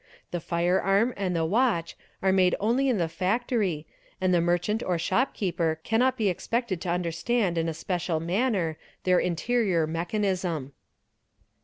[0.31, 3.85] The firearm ar the watch are made only in the factory
[4.19, 8.19] and the merchant or shop keepe cannot be expected to understand in a special.
[8.19, 10.71] manner their interi mechanism.